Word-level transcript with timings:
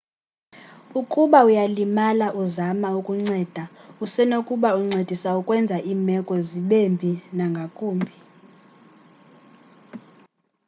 ukuba 1.01 1.39
uyalimala 1.49 2.27
uzama 2.43 2.87
ukunceda 2.99 3.63
usenokuba 4.03 4.69
uncedisa 4.79 5.29
ukwenza 5.39 5.75
iimeko 5.89 6.33
zibembi 6.47 7.11
nangakumbi 7.37 8.13